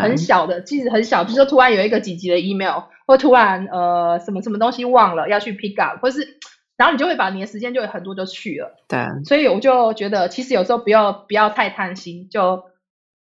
[0.00, 6.38] 很小的，即使很小，比如说突然有一个紧急的 email，或突然呃什么什么东西忘了要去 pick up，或是
[6.76, 8.74] 然后你就会把你的时间就有很多就去了。
[8.88, 12.64] 对，所以我就觉得其实有时候不要不要太贪心，就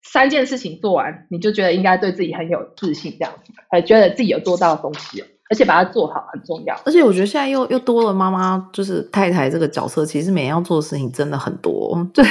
[0.01, 5.27] 三件事情做完，你就觉得应该对自己很有自信，这样子，还觉得自己有做到的东西了。
[5.49, 6.75] 而且把它做好很重要。
[6.85, 12.05] 而且我觉得现在又又多了妈妈，就是太太这个角色，其实每天要做的事情真的很多。
[12.13, 12.25] 对，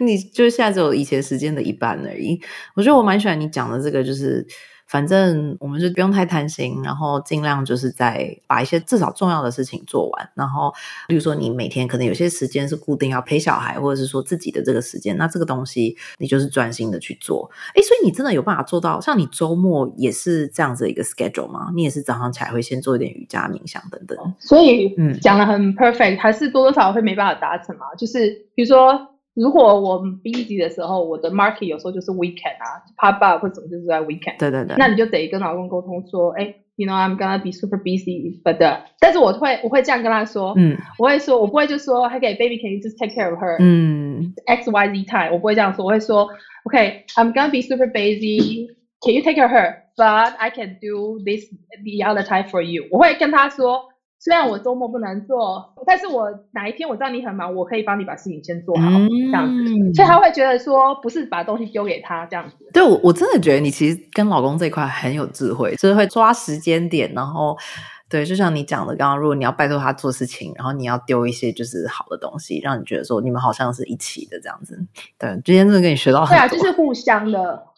[0.00, 2.40] 你就是现在只有以前时间的一半而已。
[2.74, 4.46] 我觉得我蛮喜欢你讲的这个，就是。
[4.86, 10.30] 反正我们就不用太贪心，然后尽量就是在把一些至少重要的事情做完。
[10.34, 10.72] 然后，
[11.08, 17.50] 比如说你每天可能有些时间是固定要陪小孩，或者是说自己的这个时间，那这个东西你就是专心的去做。
[17.74, 19.00] 哎，所以你真的有办法做到？
[19.00, 21.70] 像你周末也是这样子一个 schedule 吗？
[21.74, 24.18] 你也是早上起来会先做一点瑜伽、冥想等等。
[24.38, 27.86] 所以，嗯，讲的很 perfect，还是多多少少会没办法达成嘛？
[27.96, 29.08] 就是比如说。
[29.33, 34.39] 如果我们 busy 的时候，我的 market 有时候就是 weekend 啊，pop up 或什么就是在 weekend。
[34.39, 34.75] 对对对。
[34.77, 38.57] 那你就得跟老公沟通说，哎，you know I'm gonna be super busy，but
[38.99, 43.57] 但是我会我会这样跟他说，嗯，我会说，我不会就说，Okay baby，can you just take care of her？
[43.59, 46.27] 嗯，X Y Z time，我不会这样说，我会说，
[46.65, 51.45] Okay，I'm gonna be super busy，can you take care of her？But I can do this
[51.83, 52.85] the other time for you。
[52.91, 53.81] 我会跟他说。
[54.22, 62.54] 虽然我周末不能做，但是我哪一天我知道你很忙，我可以帮你把事情先做好，这样子，所以他会觉得说不是把东西丢给他这样子。
[62.72, 67.58] 对，我我真的觉得你其实跟老公这一块很有智慧，就是会抓时间点，然后
[68.08, 74.78] 对，就像你讲的，刚刚如果你要拜托他做事情，然后你要丢一些就是好的东西，让你觉得说你们好像是一起的这样子。
[75.18, 77.71] 对，今天真的跟你学到很多，对啊，就是互相的。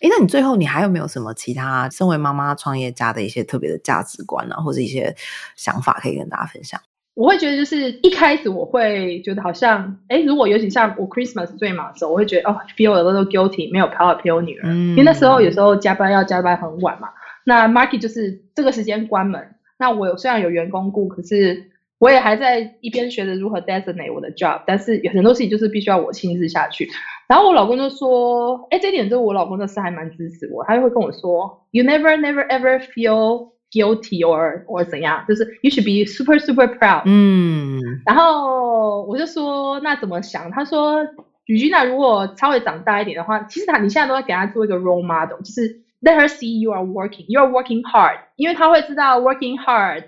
[0.00, 5.14] 哎，那你最后你还有没有什么其他身为妈妈创业家的一些特别的价值观啊，或者一些
[5.56, 6.80] 想法可以跟大家分享？
[7.14, 17.08] 我会觉得就是一开始我会觉得好像，哎，如果尤其像我 Christmas 最忙的时候，我会觉得哦，feel a little guilty，没有陪我陪我女儿，因为那时候有时候加班要加班很晚嘛。
[17.44, 21.69] 那 Market 就是这个时间关门，那我虽然有员工雇，可是。
[22.00, 26.88] 我也还在一边学着如何 designate 我的 job，但是有很多事情就是必须要我亲自下去。
[27.28, 37.78] 然后我老公就说：“哎，这点就是我老公的是还蛮支持我，他就会跟我说：‘You never, never, ever feel guilty or or 怎样，就是 you should be super, super proud。’嗯。
[38.06, 40.50] 然后我就说：那怎么想？
[40.50, 41.06] 他说：
[41.44, 50.04] 雨君娜如果稍微长大一点的话，其实他你现在都要给他做一个 role model，就是 let her see you are working, you are working hard，因为他会知道 working hard。”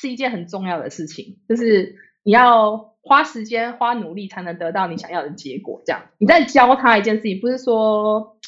[0.00, 5.82] 是一件很重要的事情，就是你要花时间、花努力才能得到你想要的结果。
[5.84, 8.38] 这样，你在教他一件事情，不是说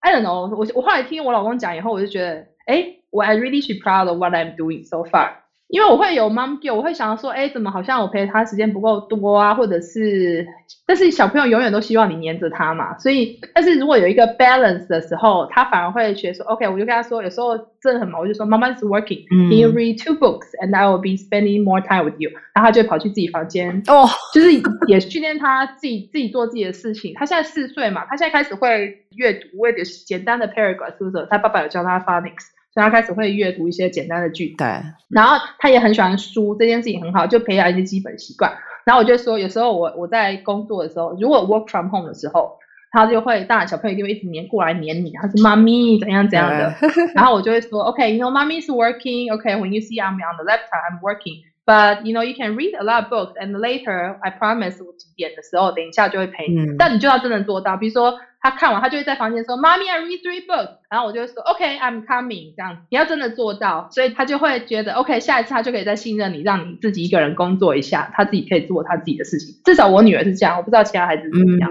[0.00, 0.48] ，I don't know。
[0.50, 5.47] 我我后来听我老公讲以后，我就觉得，哎，我 I really should proud of what I'm doing so far。
[5.68, 9.54] 因为我会有 mom guilt，我会想说，哎，怎么好像我陪他时间不够多啊？
[9.54, 10.46] 或者是，
[10.86, 12.96] 但是小朋友永远都希望你黏着他嘛。
[12.96, 22.18] 所以，但是如果有一个 balance 的时候，他反而会觉得说，OK，我就跟他说，有时候真的很忙，我就说，妈妈 is working，can you read two books，and I will be spending more time with
[22.18, 22.30] you。
[22.54, 24.48] 然后他就跑去自己房间，哦，就是
[24.86, 27.12] 也训练他自己自己做自己的事情。
[27.14, 31.26] 他现在四岁嘛，他现在开始会阅读，为点简单的 paragraph，是不是？
[31.28, 32.56] 他爸爸有教他 phonics。
[32.80, 34.66] 他开始会阅读一些简单的句子，对，
[35.08, 38.52] 然后他也很喜欢书，这件事情很好，就培养一些基本习惯。
[38.84, 42.56] 然后我就说，有时候我我在工作的时候，如果 work from home 的时候，
[42.90, 46.74] 他就会，当然小朋友就会一直黏过来黏你，他是妈咪怎样怎样的。
[47.14, 51.42] 然后我就会说，OK，you know，m o m m y is working，OK，when you see I'm on the laptop，I'm working。
[51.68, 56.56] But you know, you can read a lot of books, and later, I promise 我几点的时候，等一下就会陪你。
[56.78, 69.54] 但你就要真的做到，比如说他看完，他就会在房间说：“Mommy, I read three books。”然后我就会说：“OK, I'm coming。”这样，你要真的做到，所以他就会觉得 OK，下一次他就可以再信任你，让你自己一个人工作一下，他自己可以做他自己的事情。
[69.66, 71.70] 至少我女儿是这样，我不知道其他孩子怎么样。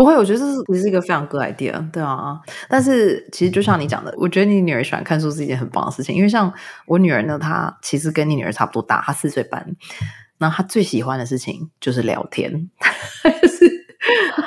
[0.00, 2.40] 不会，我觉得这是你是一个非常 good idea，对啊。
[2.70, 6.16] 但是其实就像你讲的，我觉得你女儿喜欢看书是一件很棒的事情。
[6.16, 6.50] 因为像
[6.86, 9.76] 我女儿呢，她其实跟你女儿差不多大，她四岁半。
[10.38, 12.70] 那她最喜欢的事情就是聊天，
[13.46, 13.68] 是。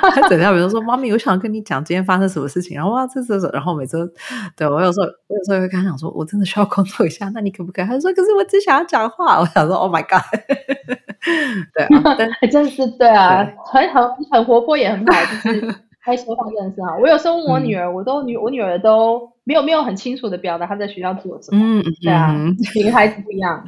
[0.02, 4.12] 他 整天比如说：“妈咪，我想跟你讲今天发生什么事情。”然后哇，这这这，然后每次
[4.56, 10.21] 对我有时候，我有时候会跟他讲说：“我真的需要工作一下，那你可不可以？”他说：“可是我只想要讲话。”我想说：“Oh my god！”
[11.73, 12.15] 对啊，
[12.52, 15.13] 真的是对啊，很很很活泼，也很好，
[15.45, 16.97] 就是爱说话真的是啊。
[17.02, 21.62] 我有时候问我女儿，我都女我女儿都没有没有很清楚的表达她在学校做什么。
[21.63, 22.36] 嗯，对啊，
[22.76, 23.65] 每个孩子不一样。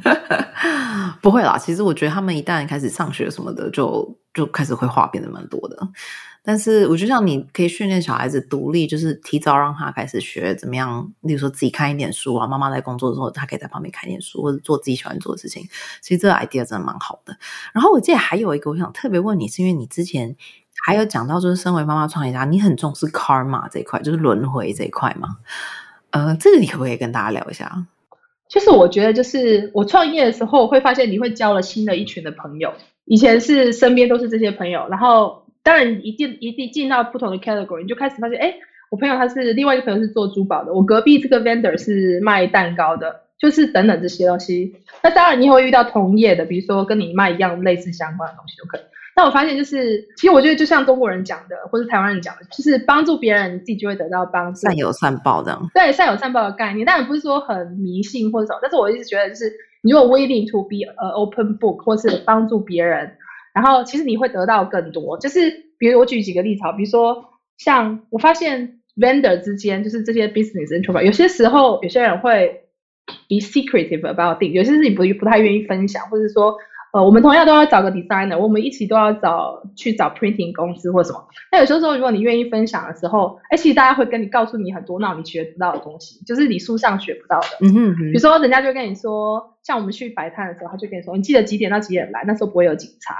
[1.22, 4.16] 不会啦，其实我觉得他们一旦开始上学什么的，就。
[4.36, 5.88] 就开始会话变得蛮多的，
[6.42, 15.66] 但是我觉得像你可以训练小孩子独立，就是提早让他开始学怎么样，例如说自己看一点书啊，妈妈在工作的时候，他可以在旁边看一点书，或者做自己喜欢做的事情。
[16.02, 17.34] 其实这个 idea 真的蛮好的。
[17.72, 20.36] 然后我记得还有一个，我想特别问你，是因为你之前
[20.84, 25.38] 还有讲到，就是身为妈妈创业家，你很重视 karma 这一块，就是轮回这一块嘛？
[26.10, 27.86] 呃，这个你可不可以跟大家聊一下？
[28.48, 32.72] 就是我觉得，就是我创业的时候，会发现你会交了新的一群的朋友。
[33.06, 38.54] 以前是身边都是这些朋友，然后当然一进一定进到不同的 category，你就开始发现，哎，
[38.90, 44.74] 我朋友他是另外一个朋友是做珠宝的，我隔壁这个 vendor 是卖蛋糕的，就是等等这些东西。
[45.02, 48.80] 那当然你也会遇到同业的，比如说跟你卖一样类似相关的东西都可以。
[49.18, 55.70] 那我发现就是，其实我觉得就像中国人讲的，或是台湾人讲的，就是帮助别人，你自己就会得到帮助，善有善报这样。
[55.72, 59.50] 对，善有善报的概念，当然不是说很迷信或者什么，但是我一直觉得就是，
[59.86, 63.16] 你如果 willing to be a open book 或是帮助别人，
[63.54, 65.16] 然后其实你会得到更多。
[65.18, 67.24] 就是比如我举几个例子，比如说
[67.56, 72.62] 像我发现 vendor 之间，就是这些 business i n t r o v 有些时候有些人会
[73.28, 76.56] be secretive about thing，有些事情不不太愿意分享，或者说
[76.96, 81.22] 呃，我们同样都要找个 designer，我们一起都要找去找 printing 公司或什么。
[81.52, 87.48] 那有时候，如果你愿意分享的时候，哎，其实大家会跟你告诉你很多那你学不到的东西，就是你书上学不到的。
[87.60, 87.96] 嗯哼哼。
[87.96, 93.14] 比如说，人家就跟你说，像我们去摆摊的时候，他就跟你说，你记得几点到几点来，那时候不会有警察。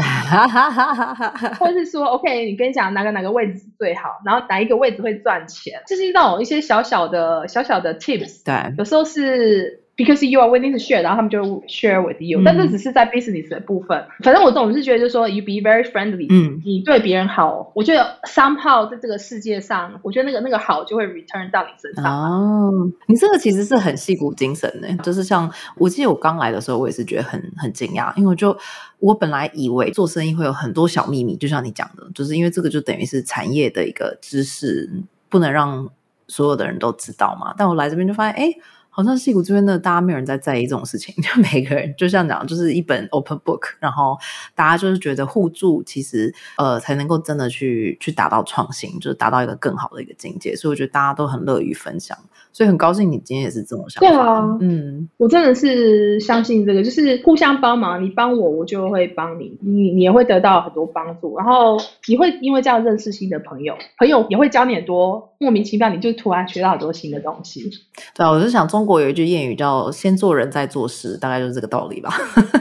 [0.00, 1.54] 哈哈哈哈哈！
[1.58, 8.44] 或者是说，OK，你跟你讲哪个哪个位置最好，然后哪一个位置会赚钱，就是那种一些小小的小小的 tips。
[8.44, 9.82] 对，有时候是。
[9.96, 14.06] Because you are willing to share，然后他们就 share with you，但这只是在 business 的部分。
[14.22, 22.04] 反正我总是觉得，就是说，you be very friendly，嗯，你对别人好，我觉得 somehow 在这个世界上，我觉得那个那个好就会 return 到你身上。
[22.04, 28.54] 哦，你这个其实是很戏骨精神呢，就是像我记得我刚来的时候，我也是觉得很很惊讶，因为我就
[28.98, 34.90] 我本来以为做生意会有很多小秘密，就像你讲的，就是因为这个就等于是产业的一个知识，
[35.30, 35.88] 不能让
[36.28, 37.54] 所有的人都知道嘛。
[37.56, 38.54] 但我来这边就发现，哎。
[38.96, 44.16] 好像戏骨这边的大家没有人在在意这种事情， 就每个人就像讲，就是一本 open book，然后
[44.54, 50.56] 大家就是觉得互助，其实呃才能够真的去去达到创新，就是达到一个更好的一个境界。
[50.56, 52.16] 所以我觉得大家都很乐于分享，
[52.54, 54.08] 所以很高兴你今天也是这种想法。
[54.08, 61.76] 对啊，嗯，我真的是相信这个，就是互相帮忙，你帮我，我就会帮你，你你也会得到很多帮助，然后
[62.08, 67.70] 你会因为这样认识新的朋友，朋友也会教你很多莫名其妙，你就突然学到很多新的东西。
[68.14, 68.85] 对啊，我就想中。
[68.86, 72.16] 国有一句谚语叫“先做人再做事”，大概就是这个道理吧。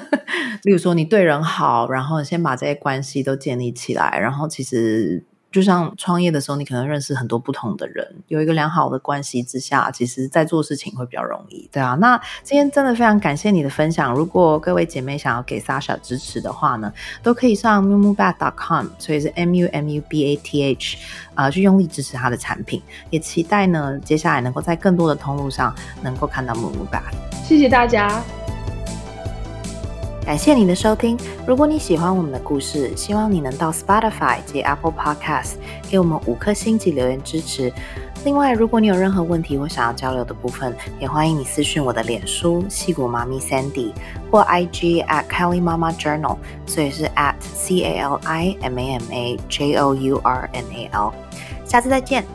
[0.64, 5.24] 例如说，你对人好，然后先把这些关系都建立起来，然后其实。
[5.56, 11.96] 就像创业的时候，你可能认识很多不同的人，有一个良好的关系之下，其实在做事情会比较容易，对啊。
[12.02, 14.14] 那今天真的非常感谢你的分享。
[14.14, 16.92] 如果各位姐妹想要给 Sasha 支持的话呢，
[17.24, 20.98] 都可以上 mumubat.com，所以是 m u m u b a t h，
[21.36, 22.82] 啊，去用力支持她的产品。
[23.10, 27.02] 也期待呢，接下来能够在更多的通路上能够看到 mumubat。
[27.46, 28.22] 谢谢大家。
[30.26, 31.16] 感谢你的收听。
[31.46, 35.52] 如果你喜欢我们的故事，希望你能到 Spotify 及 Apple Podcast
[35.88, 37.72] 给我们五颗星及留言支持。
[38.24, 43.92] 另外，如果你有任何问题或想要交流的部分，也欢迎你私讯我的脸书戏骨妈咪 Sandy
[44.32, 49.40] 或 IG at Kelly Mama Journal，所以是 at C A L I M A M A
[49.48, 51.14] J O U R N A L。
[51.66, 52.26] 下次再见。